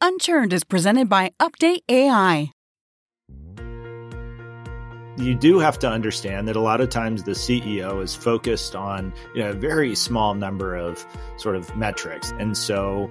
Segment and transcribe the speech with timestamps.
[0.00, 2.52] Unchurned is presented by Update AI.
[5.16, 9.12] You do have to understand that a lot of times the CEO is focused on
[9.34, 11.04] you know, a very small number of
[11.36, 12.32] sort of metrics.
[12.38, 13.10] And so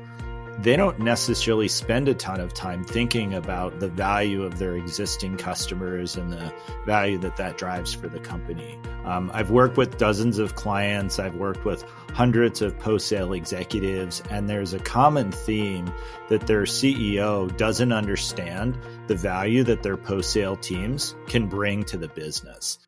[0.59, 5.37] they don't necessarily spend a ton of time thinking about the value of their existing
[5.37, 6.53] customers and the
[6.85, 8.79] value that that drives for the company.
[9.05, 11.83] Um, I've worked with dozens of clients, I've worked with
[12.13, 15.93] hundreds of post sale executives, and there's a common theme
[16.29, 21.97] that their CEO doesn't understand the value that their post sale teams can bring to
[21.97, 22.86] the business.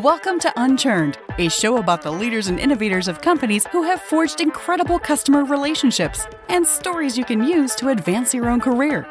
[0.00, 4.40] Welcome to Unchurned, a show about the leaders and innovators of companies who have forged
[4.40, 9.06] incredible customer relationships and stories you can use to advance your own career.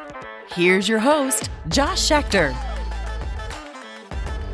[0.55, 2.53] Here's your host, Josh Schachter.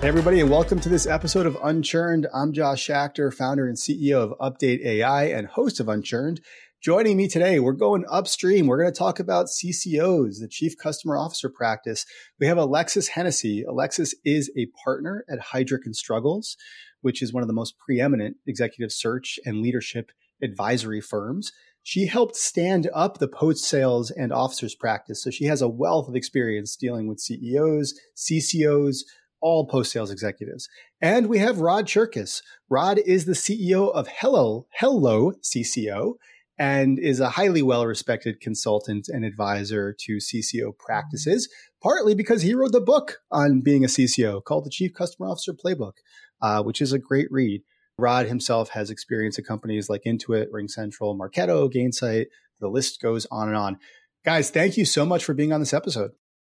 [0.01, 2.27] Hey, everybody, and welcome to this episode of Unchurned.
[2.33, 6.41] I'm Josh Schachter, founder and CEO of Update AI and host of Unchurned.
[6.87, 8.65] Joining me today, we're going upstream.
[8.65, 12.05] We're going to talk about CCOs, the Chief Customer Officer practice.
[12.39, 13.63] We have Alexis Hennessy.
[13.63, 16.55] Alexis is a partner at Heidrick and Struggles,
[17.01, 21.51] which is one of the most preeminent executive search and leadership advisory firms.
[21.83, 25.21] She helped stand up the post sales and officers practice.
[25.21, 28.99] So she has a wealth of experience dealing with CEOs, CCOs,
[29.41, 30.69] all post sales executives.
[31.01, 32.41] And we have Rod Cherkas.
[32.69, 36.13] Rod is the CEO of Hello, Hello CCO
[36.57, 41.49] and is a highly well respected consultant and advisor to CCO practices,
[41.81, 45.53] partly because he wrote the book on being a CCO called The Chief Customer Officer
[45.53, 45.93] Playbook,
[46.41, 47.61] uh, which is a great read.
[47.99, 52.25] Rod himself has experience at companies like Intuit, RingCentral, Marketo, Gainsight.
[52.59, 53.79] The list goes on and on.
[54.23, 56.11] Guys, thank you so much for being on this episode.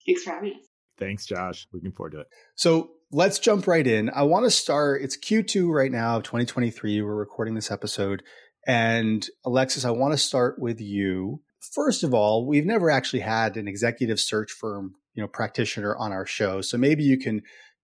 [0.05, 0.67] Thanks for having us.
[0.99, 1.67] Thanks, Josh.
[1.73, 2.27] Looking forward to it.
[2.55, 4.11] So let's jump right in.
[4.11, 5.01] I want to start.
[5.01, 7.01] It's Q2 right now, of 2023.
[7.01, 8.21] We're recording this episode.
[8.67, 11.41] And Alexis, I want to start with you.
[11.59, 16.11] First of all, we've never actually had an executive search firm, you know, practitioner on
[16.11, 16.61] our show.
[16.61, 17.41] So maybe you can,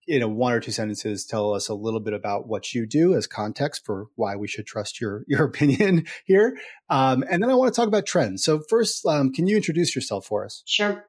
[0.08, 3.16] in a one or two sentences, tell us a little bit about what you do
[3.16, 6.58] as context for why we should trust your your opinion here.
[6.90, 8.44] Um, and then I want to talk about trends.
[8.44, 10.64] So first, um, can you introduce yourself for us?
[10.66, 11.06] Sure.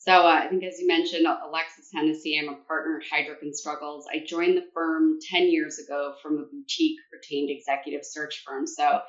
[0.00, 3.54] So uh, I think, as you mentioned, Alexis Hennessy, I'm a partner at Heidrick and
[3.54, 4.06] Struggles.
[4.10, 8.66] I joined the firm 10 years ago from a boutique retained executive search firm.
[8.66, 9.00] So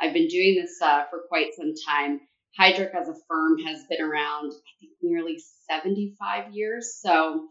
[0.00, 2.20] I've been doing this uh, for quite some time.
[2.58, 5.38] Heidrick as a firm has been around, I think, nearly
[5.70, 6.98] 75 years.
[7.00, 7.46] So,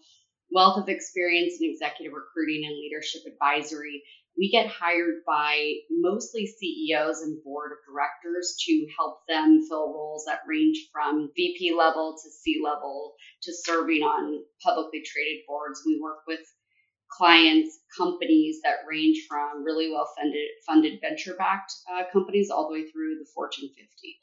[0.52, 4.04] wealth of experience in executive recruiting and leadership advisory.
[4.40, 10.24] We get hired by mostly CEOs and board of directors to help them fill roles
[10.26, 15.84] that range from VP level to C level to serving on publicly traded boards.
[15.86, 16.40] We work with
[17.12, 22.74] clients, companies that range from really well funded, funded venture backed uh, companies all the
[22.74, 24.18] way through the Fortune 50.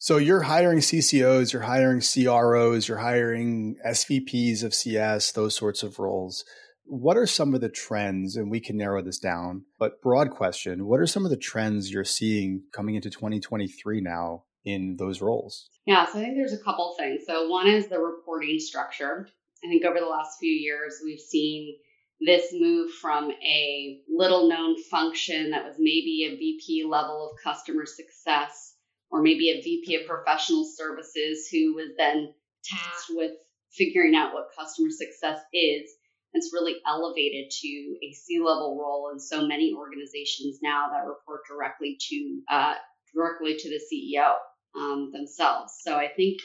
[0.00, 5.98] So you're hiring CCOs, you're hiring CROs, you're hiring SVPs of CS, those sorts of
[5.98, 6.44] roles.
[6.90, 10.86] What are some of the trends, and we can narrow this down, but broad question,
[10.86, 15.68] what are some of the trends you're seeing coming into 2023 now in those roles?
[15.84, 17.22] Yeah, so I think there's a couple things.
[17.26, 19.28] So one is the reporting structure.
[19.62, 21.76] I think over the last few years, we've seen
[22.20, 27.84] this move from a little known function that was maybe a VP level of customer
[27.84, 28.76] success
[29.10, 32.32] or maybe a VP of professional services who was then
[32.64, 33.32] tasked with
[33.72, 35.90] figuring out what customer success is
[36.34, 41.98] it's really elevated to a C-level role in so many organizations now that report directly
[42.08, 42.74] to uh,
[43.14, 44.34] directly to the CEO
[44.76, 45.74] um, themselves.
[45.80, 46.40] So I think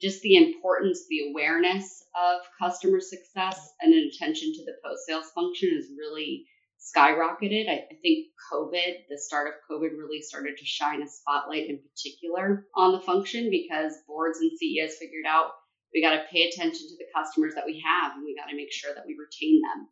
[0.00, 5.30] just the importance, the awareness of customer success and an attention to the post sales
[5.34, 6.46] function is really
[6.78, 7.68] skyrocketed.
[7.68, 11.80] I, I, think COVID, the start of COVID, really started to shine a spotlight in
[11.80, 15.50] particular on the function because boards and CEOs figured out
[15.94, 18.56] we got to pay attention to the customers that we have and we got to
[18.56, 19.88] make sure that we retain them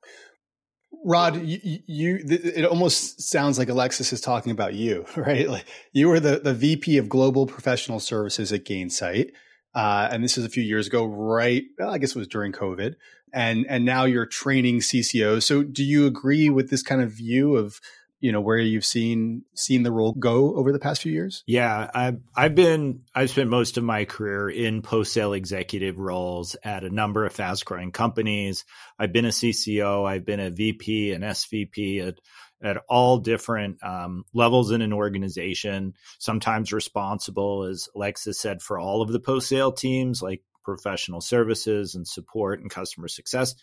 [1.05, 5.49] Rod, you, you, it almost sounds like Alexis is talking about you, right?
[5.49, 9.31] Like you were the, the VP of Global Professional Services at Gainsight.
[9.75, 11.65] Uh, and this is a few years ago, right?
[11.79, 12.95] Well, I guess it was during COVID.
[13.35, 15.43] And, and now you're training CCOs.
[15.43, 17.81] So do you agree with this kind of view of
[18.21, 21.43] you know where you've seen seen the role go over the past few years?
[21.47, 26.57] Yeah i've i've been i've spent most of my career in post sale executive roles
[26.65, 28.65] at a number of fast growing companies.
[28.99, 32.19] I've been a cco i've been a vp and svp at
[32.63, 35.93] at all different um, levels in an organization.
[36.19, 41.95] Sometimes responsible as alexis said for all of the post sale teams like professional services
[41.95, 43.55] and support and customer success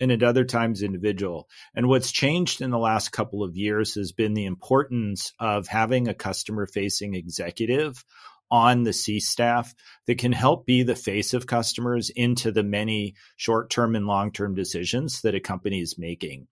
[0.00, 1.48] and at other times individual.
[1.74, 6.08] And what's changed in the last couple of years has been the importance of having
[6.08, 8.04] a customer facing executive
[8.50, 9.74] on the C staff
[10.06, 14.32] that can help be the face of customers into the many short term and long
[14.32, 16.46] term decisions that a company is making.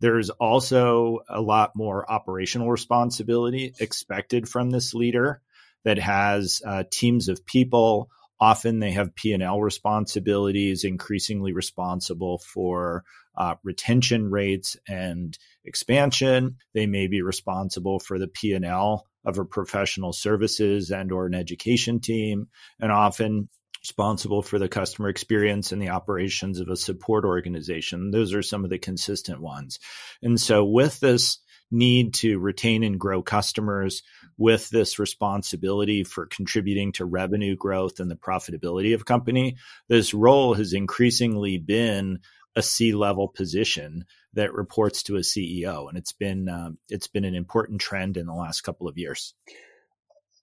[0.00, 5.40] There's also a lot more operational responsibility expected from this leader
[5.84, 8.10] that has uh, teams of people.
[8.38, 13.04] Often they have P&L responsibilities, increasingly responsible for
[13.36, 16.56] uh, retention rates and expansion.
[16.74, 22.00] They may be responsible for the P&L of a professional services and or an education
[22.00, 22.48] team,
[22.78, 23.48] and often
[23.82, 28.10] responsible for the customer experience and the operations of a support organization.
[28.10, 29.78] Those are some of the consistent ones.
[30.22, 31.38] And so with this
[31.70, 34.02] need to retain and grow customers,
[34.38, 39.56] with this responsibility for contributing to revenue growth and the profitability of company,
[39.88, 42.20] this role has increasingly been
[42.54, 44.04] a C level position
[44.34, 48.26] that reports to a CEO, and it's been um, it's been an important trend in
[48.26, 49.34] the last couple of years.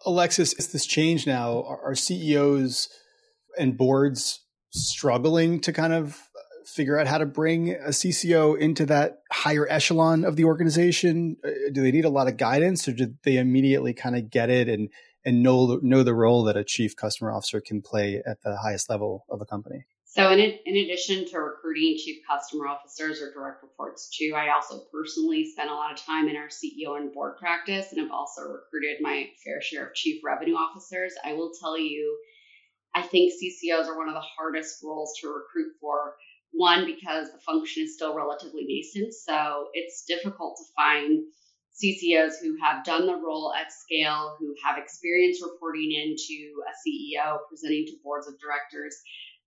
[0.06, 1.64] Alexis, is this change now?
[1.64, 2.90] Are CEOs
[3.58, 4.42] and boards
[4.72, 6.18] struggling to kind of
[6.68, 11.38] figure out how to bring a CCO into that higher echelon of the organization?
[11.44, 14.50] Uh, do they need a lot of guidance, or did they immediately kind of get
[14.50, 14.90] it and
[15.26, 18.90] and know know the role that a chief customer officer can play at the highest
[18.90, 19.86] level of a company?
[20.14, 24.84] So, in, in addition to recruiting chief customer officers or direct reports too, I also
[24.92, 28.44] personally spent a lot of time in our CEO and board practice and have also
[28.44, 31.14] recruited my fair share of chief revenue officers.
[31.26, 32.16] I will tell you,
[32.94, 36.14] I think CCOs are one of the hardest roles to recruit for.
[36.54, 41.24] One, because the function is still relatively nascent, so it's difficult to find
[41.74, 47.40] CCOs who have done the role at scale, who have experience reporting into a CEO,
[47.50, 48.96] presenting to boards of directors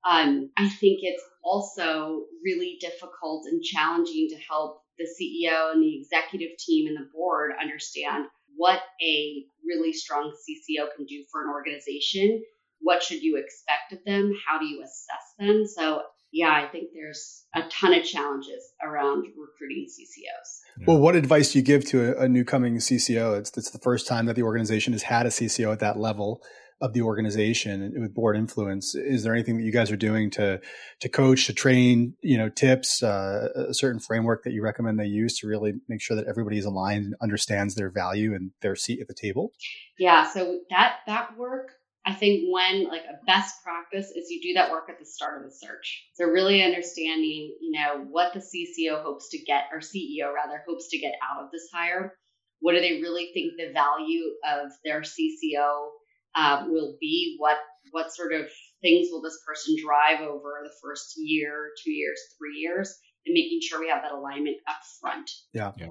[0.08, 6.00] um, I think it's also really difficult and challenging to help the CEO and the
[6.00, 8.26] executive team and the board understand
[8.56, 12.42] what a really strong CCO can do for an organization.
[12.80, 14.32] What should you expect of them?
[14.46, 15.66] How do you assess them?
[15.66, 16.02] So,
[16.36, 20.86] yeah, I think there's a ton of challenges around recruiting CCOs.
[20.86, 23.38] Well, what advice do you give to a, a new coming CCO?
[23.38, 26.42] It's, it's the first time that the organization has had a CCO at that level
[26.82, 30.60] of the organization with board influence is there anything that you guys are doing to
[31.00, 35.06] to coach to train you know tips uh, a certain framework that you recommend they
[35.06, 39.00] use to really make sure that everybody's aligned and understands their value and their seat
[39.00, 39.52] at the table
[39.98, 41.72] yeah so that that work
[42.06, 45.42] I think when like a best practice is you do that work at the start
[45.42, 46.06] of the search.
[46.14, 50.88] So really understanding, you know, what the CCO hopes to get or CEO rather hopes
[50.90, 52.14] to get out of this hire.
[52.60, 55.88] What do they really think the value of their CCO
[56.36, 57.56] um, will be what
[57.90, 58.46] what sort of
[58.82, 62.94] things will this person drive over the first year, two years, three years,
[63.26, 65.28] and making sure we have that alignment up front.
[65.52, 65.72] Yeah.
[65.76, 65.88] yeah.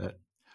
[0.00, 0.10] Uh,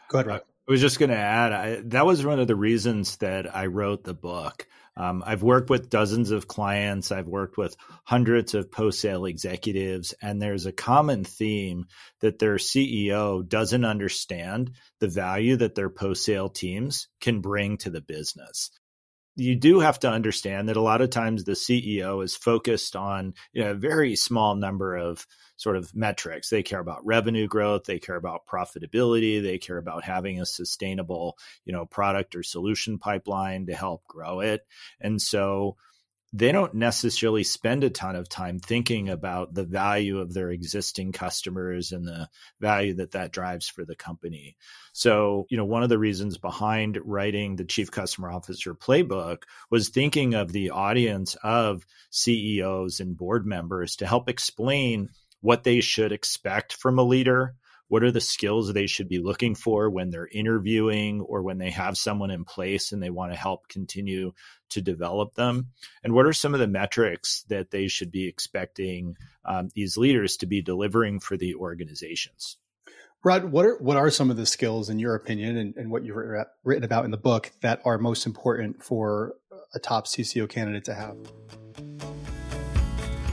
[0.10, 0.42] Go ahead, Rod.
[0.68, 3.68] I was just going to add I, that was one of the reasons that I
[3.68, 4.68] wrote the book.
[4.98, 7.12] Um, I've worked with dozens of clients.
[7.12, 11.86] I've worked with hundreds of post sale executives, and there's a common theme
[12.22, 17.90] that their CEO doesn't understand the value that their post sale teams can bring to
[17.90, 18.72] the business
[19.36, 23.34] you do have to understand that a lot of times the CEO is focused on
[23.54, 25.28] you know, a very small number of
[25.58, 26.50] sort of metrics.
[26.50, 31.38] They care about revenue growth, they care about profitability, they care about having a sustainable,
[31.66, 34.66] you know, product or solution pipeline to help grow it.
[35.00, 35.78] And so
[36.38, 41.14] they don't necessarily spend a ton of time thinking about the value of their existing
[41.14, 42.28] customers and the
[42.60, 44.58] value that that drives for the company.
[44.92, 49.88] So, you know, one of the reasons behind writing the chief customer officer playbook was
[49.88, 56.12] thinking of the audience of CEOs and board members to help explain what they should
[56.12, 57.56] expect from a leader
[57.88, 61.70] what are the skills they should be looking for when they're interviewing or when they
[61.70, 64.32] have someone in place and they want to help continue
[64.70, 65.68] to develop them
[66.04, 69.16] and what are some of the metrics that they should be expecting
[69.46, 72.58] um, these leaders to be delivering for the organizations
[73.26, 76.04] Rod, what are what are some of the skills, in your opinion, and, and what
[76.04, 79.34] you've written about in the book that are most important for
[79.74, 81.18] a top CCO candidate to have?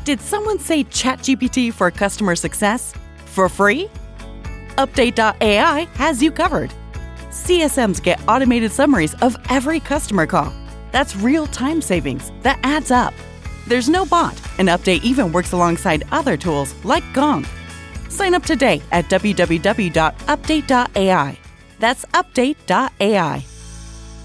[0.04, 2.94] Did someone say ChatGPT for customer success
[3.26, 3.90] for free?
[4.76, 6.72] Update.ai has you covered.
[7.30, 10.52] CSMs get automated summaries of every customer call.
[10.90, 13.14] That's real time savings that adds up.
[13.66, 17.46] There's no bot, and Update even works alongside other tools like Gong.
[18.08, 19.98] Sign up today at www.update.ai.
[21.78, 23.44] That's update.ai.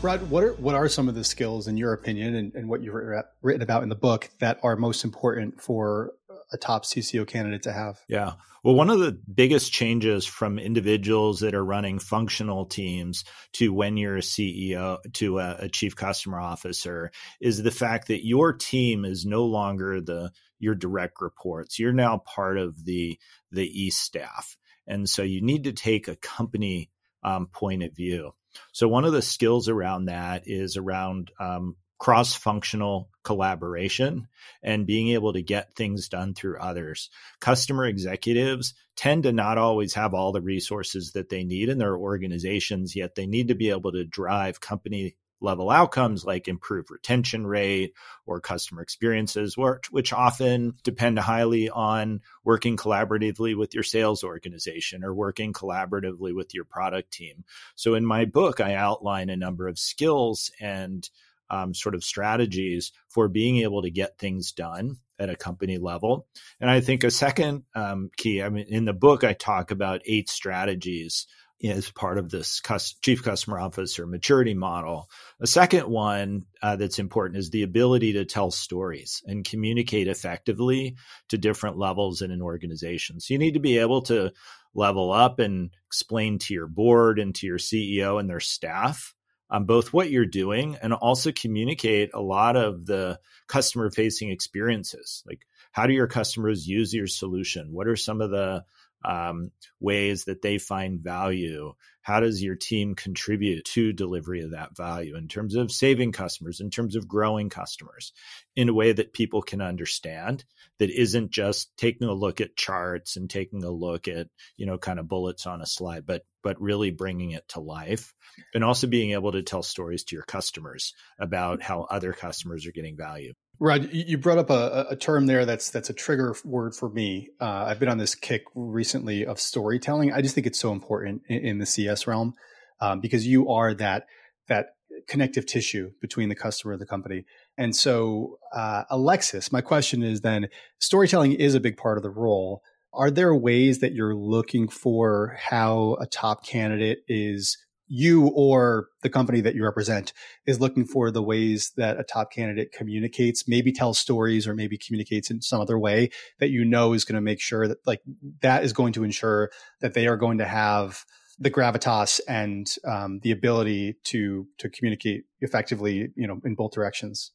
[0.01, 2.83] Rod, what are what are some of the skills, in your opinion, and, and what
[2.83, 2.93] you've
[3.41, 6.13] written about in the book that are most important for
[6.51, 7.99] a top CCO candidate to have?
[8.07, 8.33] Yeah.
[8.63, 13.23] Well, one of the biggest changes from individuals that are running functional teams
[13.53, 18.25] to when you're a CEO to a, a, chief customer officer is the fact that
[18.25, 21.79] your team is no longer the your direct reports.
[21.79, 23.17] You're now part of the
[23.51, 26.89] the E staff, and so you need to take a company
[27.23, 28.33] um, point of view.
[28.71, 34.27] So one of the skills around that is around um, cross functional collaboration
[34.61, 37.09] and being able to get things done through others.
[37.39, 41.97] Customer executives tend to not always have all the resources that they need in their
[41.97, 47.45] organizations, yet they need to be able to drive company level outcomes like improved retention
[47.45, 47.93] rate
[48.25, 49.55] or customer experiences,
[49.91, 56.55] which often depend highly on working collaboratively with your sales organization or working collaboratively with
[56.55, 57.43] your product team.
[57.75, 61.07] So in my book, I outline a number of skills and
[61.49, 66.27] um, sort of strategies for being able to get things done at a company level.
[66.59, 70.01] And I think a second um, key, I mean, in the book, I talk about
[70.05, 71.27] eight strategies
[71.63, 72.61] as part of this
[73.01, 75.09] chief customer officer maturity model.
[75.41, 80.95] A second one uh, that's important is the ability to tell stories and communicate effectively
[81.29, 83.19] to different levels in an organization.
[83.19, 84.33] So you need to be able to
[84.75, 89.15] level up and explain to your board and to your CEO and their staff
[89.49, 95.23] on both what you're doing and also communicate a lot of the customer facing experiences.
[95.25, 97.71] Like, how do your customers use your solution?
[97.71, 98.65] What are some of the
[99.03, 101.73] um, ways that they find value?
[102.01, 106.61] How does your team contribute to delivery of that value in terms of saving customers,
[106.61, 108.13] in terms of growing customers
[108.55, 110.45] in a way that people can understand
[110.79, 114.77] that isn't just taking a look at charts and taking a look at, you know,
[114.77, 118.13] kind of bullets on a slide, but but really bringing it to life
[118.53, 122.71] and also being able to tell stories to your customers about how other customers are
[122.71, 123.33] getting value.
[123.59, 127.29] Rod, you brought up a, a, term there that's that's a trigger word for me.
[127.41, 130.13] Uh, I've been on this kick recently of storytelling.
[130.13, 132.35] I just think it's so important in, in the CS realm
[132.81, 134.05] um, because you are that
[134.47, 134.75] that
[135.07, 137.25] connective tissue between the customer and the company.
[137.57, 140.49] And so, uh, Alexis, my question is then:
[140.79, 142.61] storytelling is a big part of the role.
[142.93, 149.09] Are there ways that you're looking for how a top candidate is you or the
[149.09, 150.13] company that you represent
[150.45, 154.77] is looking for the ways that a top candidate communicates, maybe tells stories or maybe
[154.77, 158.01] communicates in some other way that you know is going to make sure that like
[158.41, 159.49] that is going to ensure
[159.81, 161.05] that they are going to have
[161.39, 167.31] the gravitas and um, the ability to to communicate effectively, you know, in both directions.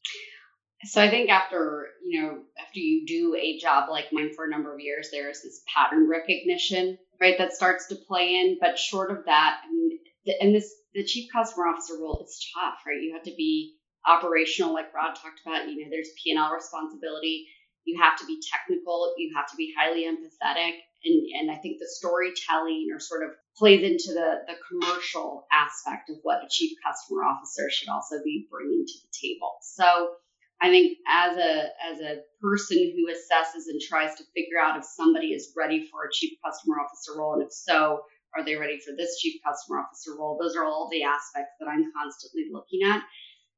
[0.85, 4.49] So I think after you know after you do a job like mine for a
[4.49, 8.57] number of years, there's this pattern recognition, right, that starts to play in.
[8.59, 12.79] But short of that, I mean, and this the chief customer officer role is tough,
[12.85, 13.01] right?
[13.01, 13.75] You have to be
[14.05, 15.69] operational, like Rod talked about.
[15.69, 17.47] You know, there's P and L responsibility.
[17.85, 19.13] You have to be technical.
[19.17, 23.31] You have to be highly empathetic, and and I think the storytelling or sort of
[23.57, 28.47] plays into the the commercial aspect of what a chief customer officer should also be
[28.49, 29.57] bringing to the table.
[29.61, 30.15] So.
[30.61, 34.85] I think as a as a person who assesses and tries to figure out if
[34.85, 37.99] somebody is ready for a chief customer officer role, and if so,
[38.35, 40.37] are they ready for this chief customer officer role?
[40.41, 43.03] Those are all the aspects that I'm constantly looking at.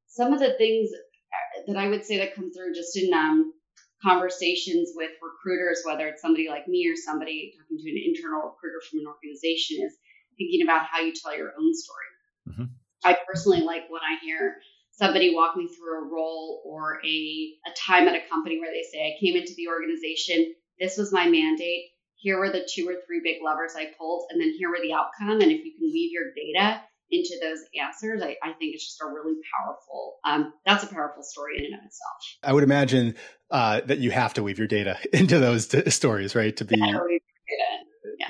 [0.08, 3.53] Some of the things uh, that I would say that come through just in um,
[4.01, 8.82] conversations with recruiters, whether it's somebody like me or somebody talking to an internal recruiter
[8.89, 9.96] from an organization, is
[10.38, 12.12] thinking about how you tell your own story.
[12.50, 12.63] Mm-hmm.
[13.03, 14.58] I personally like when I hear
[14.91, 18.84] somebody walk me through a role or a, a time at a company where they
[18.84, 22.95] say, I came into the organization, this was my mandate, here were the two or
[23.05, 25.41] three big levers I pulled, and then here were the outcome.
[25.41, 26.81] And if you can weave your data
[27.12, 30.17] into those answers, I, I think it's just a really powerful.
[30.25, 32.13] Um, that's a powerful story in and of itself.
[32.43, 33.15] I would imagine
[33.51, 36.55] uh, that you have to weave your data into those t- stories, right?
[36.57, 36.98] To be yeah,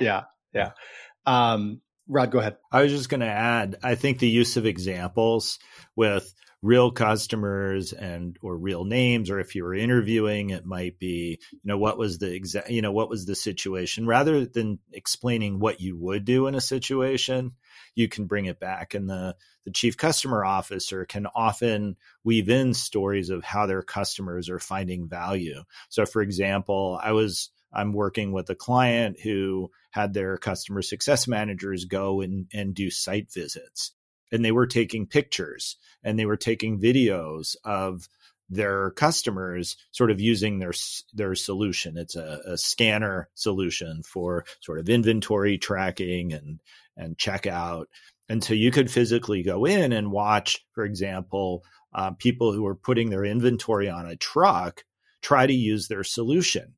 [0.00, 0.22] yeah.
[0.52, 1.52] yeah.
[1.52, 2.56] Um, Rod, go ahead.
[2.70, 3.76] I was just going to add.
[3.82, 5.58] I think the use of examples
[5.96, 11.38] with real customers and or real names or if you were interviewing it might be
[11.52, 14.06] you know what was the exact you know what was the situation?
[14.06, 17.52] Rather than explaining what you would do in a situation
[17.94, 18.94] you can bring it back.
[18.94, 24.48] And the the chief customer officer can often weave in stories of how their customers
[24.48, 25.62] are finding value.
[25.88, 31.28] So for example i was i'm working with a client who had their customer success
[31.28, 33.92] managers go and, and do site visits
[34.32, 38.08] and they were taking pictures and they were taking videos of
[38.48, 40.72] their customers sort of using their
[41.12, 41.96] their solution.
[41.96, 46.60] It's a, a, scanner solution for sort of inventory tracking and
[46.96, 47.86] and checkout.
[48.28, 52.74] And so you could physically go in and watch, for example, uh, people who are
[52.74, 54.84] putting their inventory on a truck
[55.22, 56.75] try to use their solution.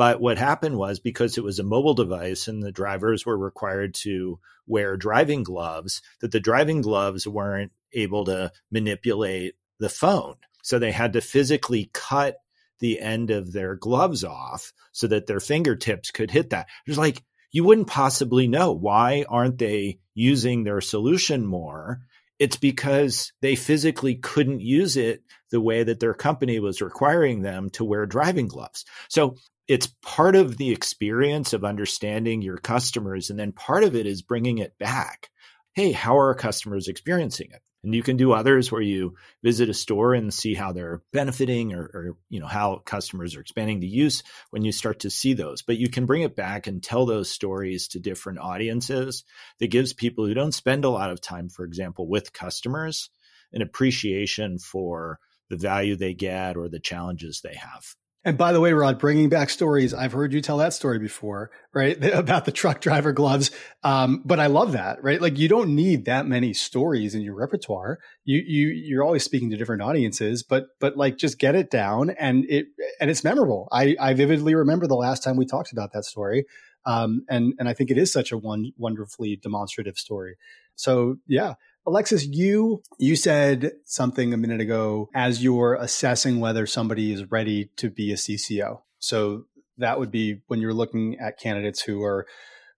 [0.00, 3.92] But what happened was because it was a mobile device and the drivers were required
[3.96, 10.36] to wear driving gloves, that the driving gloves weren't able to manipulate the phone.
[10.62, 12.38] So they had to physically cut
[12.78, 16.68] the end of their gloves off so that their fingertips could hit that.
[16.86, 22.00] It's like you wouldn't possibly know why aren't they using their solution more?
[22.40, 27.70] It's because they physically couldn't use it the way that their company was requiring them
[27.70, 28.84] to wear driving gloves.
[29.08, 29.36] So
[29.68, 33.30] it's part of the experience of understanding your customers.
[33.30, 35.28] And then part of it is bringing it back.
[35.74, 37.60] Hey, how are customers experiencing it?
[37.82, 41.72] And you can do others where you visit a store and see how they're benefiting
[41.72, 45.32] or, or, you know, how customers are expanding the use when you start to see
[45.32, 45.62] those.
[45.62, 49.24] But you can bring it back and tell those stories to different audiences
[49.60, 53.08] that gives people who don't spend a lot of time, for example, with customers,
[53.52, 55.18] an appreciation for
[55.48, 57.96] the value they get or the challenges they have.
[58.22, 61.50] And by the way, Rod, bringing back stories, I've heard you tell that story before,
[61.72, 61.96] right?
[62.14, 63.50] About the truck driver gloves.
[63.82, 65.20] Um, but I love that, right?
[65.22, 67.98] Like you don't need that many stories in your repertoire.
[68.24, 72.10] You, you, you're always speaking to different audiences, but, but like just get it down
[72.10, 72.66] and it,
[73.00, 73.68] and it's memorable.
[73.72, 76.44] I, I vividly remember the last time we talked about that story.
[76.84, 80.36] Um, and, and I think it is such a one, wonderfully demonstrative story.
[80.74, 81.54] So yeah,
[81.90, 87.68] Alexis, you you said something a minute ago as you're assessing whether somebody is ready
[87.78, 88.82] to be a CCO.
[89.00, 92.28] So that would be when you're looking at candidates who are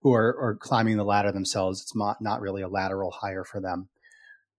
[0.00, 1.83] who are, are climbing the ladder themselves.
[1.83, 3.90] It's not not really a lateral hire for them.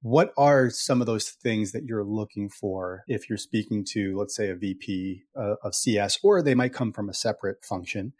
[0.03, 4.35] What are some of those things that you're looking for if you're speaking to, let's
[4.35, 8.13] say, a VP uh, of CS, or they might come from a separate function?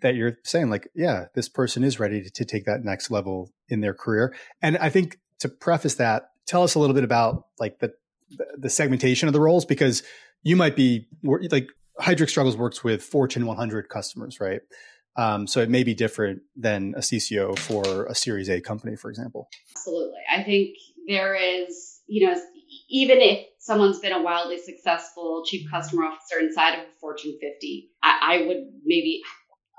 [0.00, 3.52] that you're saying like yeah this person is ready to, to, take that next level
[3.68, 7.46] in their career and i think to preface that, tell us a little bit about
[7.58, 7.92] like the
[8.56, 10.02] the segmentation of the roles because
[10.42, 11.68] you might be like
[12.00, 14.60] Heidrick Struggles works with Fortune 100 customers, right?
[15.16, 19.10] Um, so it may be different than a CCO for a Series A company, for
[19.10, 19.48] example.
[19.76, 22.40] Absolutely, I think there is, you know,
[22.88, 27.90] even if someone's been a wildly successful chief customer officer inside of a Fortune 50,
[28.02, 29.20] I, I would maybe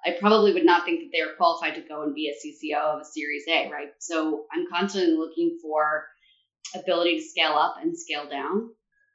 [0.06, 2.96] I probably would not think that they are qualified to go and be a CCO
[2.96, 3.90] of a Series A, right?
[4.00, 6.06] So I'm constantly looking for
[6.76, 8.70] ability to scale up and scale down,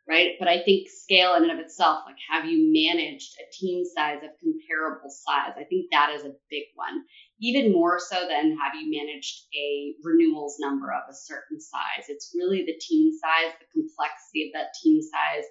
[0.09, 0.33] right?
[0.39, 4.23] But I think scale in and of itself, like have you managed a team size
[4.23, 5.53] of comparable size?
[5.59, 7.05] I think that is a big one.
[7.41, 12.07] Even more so than have you managed a renewals number of a certain size.
[12.09, 15.45] It's really the team size, the complexity of that team size,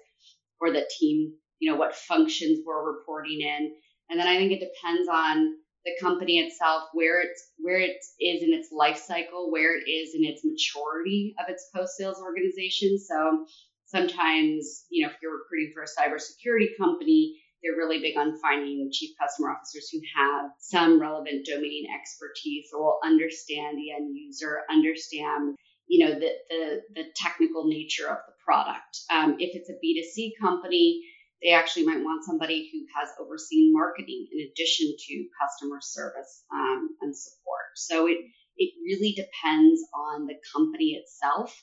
[0.60, 3.72] or the team, you know, what functions we're reporting in
[4.10, 8.42] and then I think it depends on the company itself, where it's where it is
[8.42, 12.98] in its life cycle, where it is in its maturity of its post sales organization.
[12.98, 13.46] So
[13.86, 18.88] sometimes, you know, if you're recruiting for a cybersecurity company, they're really big on finding
[18.92, 24.60] chief customer officers who have some relevant domain expertise or will understand the end user,
[24.70, 25.56] understand
[25.88, 29.00] you know the the, the technical nature of the product.
[29.10, 31.02] Um, if it's a B2C company,
[31.42, 36.90] they actually might want somebody who has overseen marketing in addition to customer service um,
[37.00, 37.76] and support.
[37.76, 38.18] So it
[38.56, 41.54] it really depends on the company itself.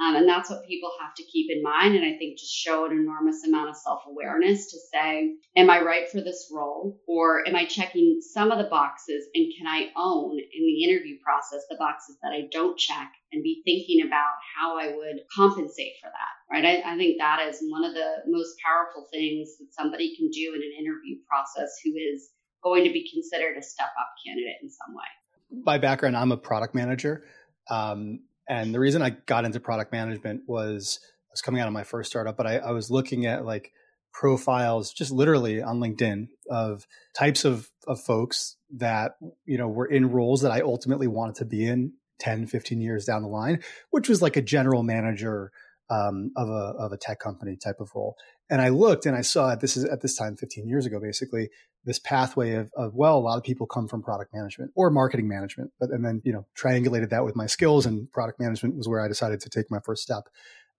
[0.00, 1.94] Um, and that's what people have to keep in mind.
[1.94, 5.82] And I think just show an enormous amount of self awareness to say, am I
[5.82, 7.00] right for this role?
[7.06, 9.24] Or am I checking some of the boxes?
[9.34, 13.44] And can I own in the interview process the boxes that I don't check and
[13.44, 16.34] be thinking about how I would compensate for that?
[16.50, 16.64] Right.
[16.64, 20.54] I, I think that is one of the most powerful things that somebody can do
[20.56, 22.30] in an interview process who is
[22.64, 25.62] going to be considered a step up candidate in some way.
[25.64, 27.24] By background, I'm a product manager.
[27.70, 31.72] Um, and the reason I got into product management was I was coming out of
[31.72, 33.72] my first startup, but I, I was looking at like
[34.12, 40.10] profiles just literally on LinkedIn of types of, of folks that, you know, were in
[40.10, 44.08] roles that I ultimately wanted to be in 10, 15 years down the line, which
[44.08, 45.50] was like a general manager
[45.90, 48.16] um, of a of a tech company type of role.
[48.48, 51.50] And I looked and I saw this is at this time 15 years ago, basically
[51.84, 55.28] this pathway of, of well, a lot of people come from product management or marketing
[55.28, 58.88] management, but and then you know triangulated that with my skills and product management was
[58.88, 60.24] where I decided to take my first step.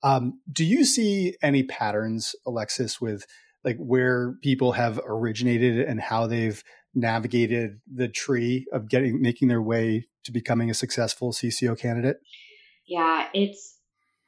[0.03, 3.25] Um, do you see any patterns, Alexis, with
[3.63, 6.63] like where people have originated and how they've
[6.93, 12.17] navigated the tree of getting making their way to becoming a successful CCO candidate?
[12.87, 13.77] Yeah, it's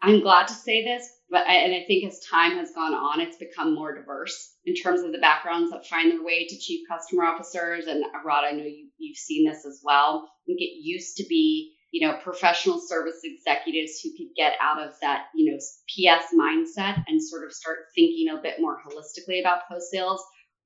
[0.01, 3.19] I'm glad to say this, but I, and I think as time has gone on,
[3.19, 6.87] it's become more diverse in terms of the backgrounds that find their way to chief
[6.89, 7.85] customer officers.
[7.87, 10.29] And Rod, I know you, you've seen this as well.
[10.29, 14.81] I think it used to be, you know, professional service executives who could get out
[14.81, 19.41] of that, you know, PS mindset and sort of start thinking a bit more holistically
[19.41, 20.23] about post sales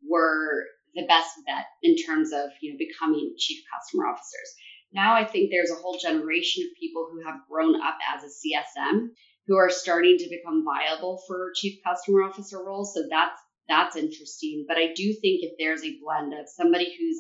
[0.08, 4.54] were the best bet in terms of, you know, becoming chief customer officers.
[4.94, 8.28] Now I think there's a whole generation of people who have grown up as a
[8.28, 9.08] CSM
[9.48, 12.94] who are starting to become viable for chief customer officer roles.
[12.94, 14.66] So that's that's interesting.
[14.68, 17.18] But I do think if there's a blend of somebody who's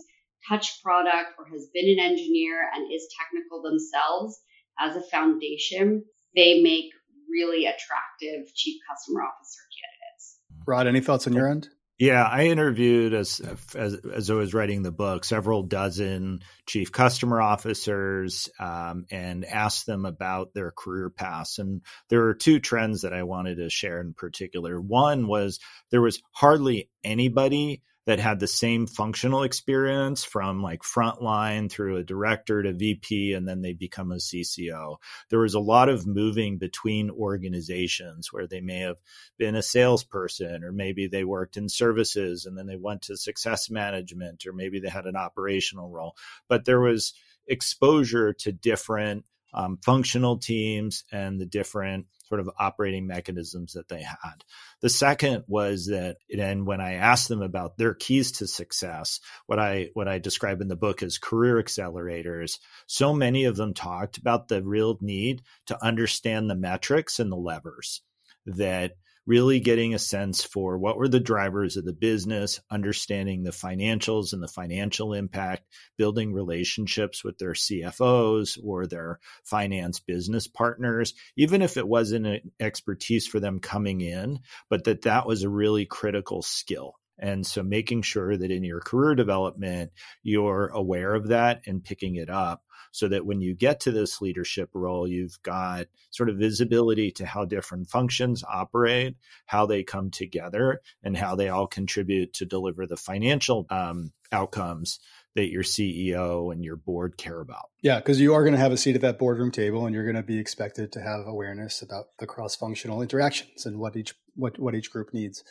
[0.49, 4.39] touched product or has been an engineer and is technical themselves
[4.79, 6.03] as a foundation,
[6.36, 6.91] they make
[7.29, 10.39] really attractive chief customer officer candidates.
[10.65, 11.69] Rod, any thoughts on your end?
[12.01, 13.39] Yeah, I interviewed as,
[13.75, 19.85] as, as I was writing the book several dozen chief customer officers um, and asked
[19.85, 21.59] them about their career paths.
[21.59, 24.81] And there were two trends that I wanted to share in particular.
[24.81, 25.59] One was
[25.91, 32.03] there was hardly anybody that had the same functional experience from like frontline through a
[32.03, 34.97] director to VP, and then they become a CCO.
[35.29, 38.97] There was a lot of moving between organizations where they may have
[39.37, 43.69] been a salesperson, or maybe they worked in services and then they went to success
[43.69, 46.15] management, or maybe they had an operational role.
[46.47, 47.13] But there was
[47.47, 54.01] exposure to different um, functional teams and the different sort of operating mechanisms that they
[54.01, 54.43] had.
[54.81, 59.59] The second was that, and when I asked them about their keys to success, what
[59.59, 64.17] I what I describe in the book as career accelerators, so many of them talked
[64.17, 68.01] about the real need to understand the metrics and the levers
[68.45, 68.93] that
[69.32, 74.34] really getting a sense for what were the drivers of the business, understanding the financials
[74.34, 75.63] and the financial impact,
[75.98, 82.52] building relationships with their CFOs or their finance business partners, even if it wasn't an
[82.60, 84.39] expertise for them coming in,
[84.70, 86.96] but that that was a really critical skill.
[87.17, 89.91] And so making sure that in your career development,
[90.24, 94.21] you're aware of that and picking it up so that when you get to this
[94.21, 100.12] leadership role, you've got sort of visibility to how different functions operate, how they come
[100.12, 104.99] together, and how they all contribute to deliver the financial um, outcomes
[105.36, 107.69] that your CEO and your board care about.
[107.82, 110.04] Yeah, because you are going to have a seat at that boardroom table, and you're
[110.04, 114.60] going to be expected to have awareness about the cross-functional interactions and what each what
[114.60, 115.43] what each group needs.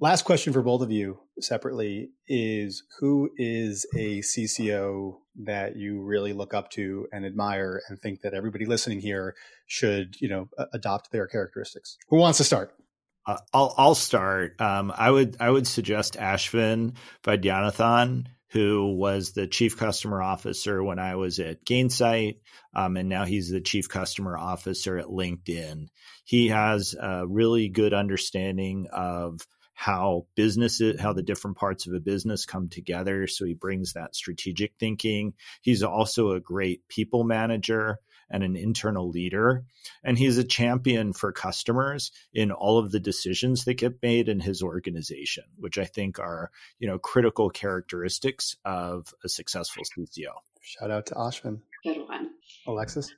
[0.00, 6.32] Last question for both of you separately is who is a CCO that you really
[6.32, 9.34] look up to and admire and think that everybody listening here
[9.66, 11.96] should, you know, adopt their characteristics?
[12.08, 12.74] Who wants to start?
[13.26, 14.60] Uh, I'll I'll start.
[14.60, 16.94] Um, I would I would suggest Ashvin
[17.24, 22.40] Vaidyanathan, who was the chief customer officer when I was at Gainsight,
[22.76, 25.86] um, and now he's the chief customer officer at LinkedIn.
[26.26, 29.40] He has a really good understanding of
[29.74, 33.26] how businesses, how the different parts of a business come together.
[33.26, 35.34] So he brings that strategic thinking.
[35.60, 37.98] He's also a great people manager
[38.30, 39.64] and an internal leader.
[40.02, 44.40] And he's a champion for customers in all of the decisions that get made in
[44.40, 50.32] his organization, which I think are, you know, critical characteristics of a successful CCO.
[50.62, 52.30] Shout out to Ashvin Good one.
[52.66, 53.14] Alexis?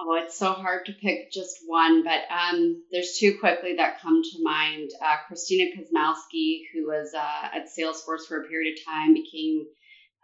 [0.00, 4.22] Oh, it's so hard to pick just one, but um, there's two quickly that come
[4.22, 4.90] to mind.
[5.00, 9.66] Uh, Christina Kosmowski, who was uh, at Salesforce for a period of time, became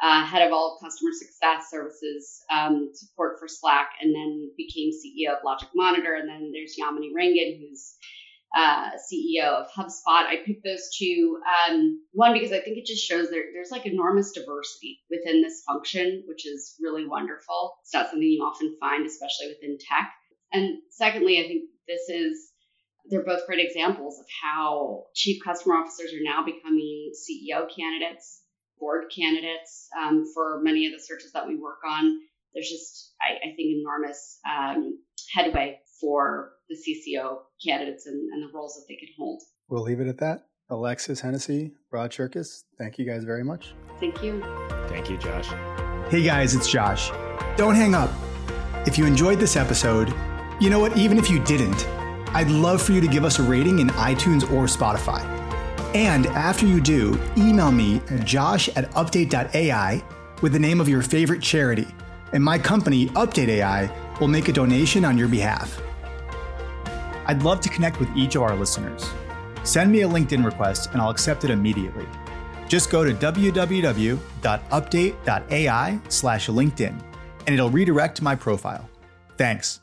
[0.03, 5.37] uh, head of all customer success services um, support for Slack, and then became CEO
[5.37, 6.15] of Logic Monitor.
[6.15, 7.95] And then there's Yamini Rangan, who's
[8.57, 10.27] uh, CEO of HubSpot.
[10.27, 11.39] I picked those two.
[11.69, 15.63] Um, one because I think it just shows there, there's like enormous diversity within this
[15.67, 17.77] function, which is really wonderful.
[17.83, 20.11] It's not something you often find, especially within tech.
[20.53, 22.51] And secondly, I think this is
[23.09, 28.43] they're both great examples of how chief customer officers are now becoming CEO candidates,
[28.79, 32.19] board candidates um, for many of the searches that we work on.
[32.55, 34.99] There's just, I, I think, enormous um,
[35.35, 39.43] headway for the CCO candidates and, and the roles that they can hold.
[39.69, 40.47] We'll leave it at that.
[40.71, 43.75] Alexis Hennessy, Rod Cherkas, thank you guys very much.
[43.99, 44.41] Thank you.
[44.89, 45.49] Thank you, Josh.
[46.11, 47.11] Hey guys, it's Josh.
[47.57, 48.11] Don't hang up.
[48.87, 50.15] If you enjoyed this episode,
[50.61, 50.97] you know what?
[50.97, 51.87] Even if you didn't,
[52.33, 55.23] I'd love for you to give us a rating in iTunes or Spotify.
[55.95, 60.05] And after you do, email me at josh at update.ai
[60.41, 61.89] with the name of your favorite charity,
[62.33, 63.90] and my company, Update AI,
[64.21, 65.81] will make a donation on your behalf.
[67.27, 69.09] I'd love to connect with each of our listeners.
[69.62, 72.07] Send me a LinkedIn request and I'll accept it immediately.
[72.69, 74.19] Just go to www.update.ai
[76.09, 77.03] slash LinkedIn
[77.47, 78.88] and it'll redirect to my profile.
[79.37, 79.81] Thanks.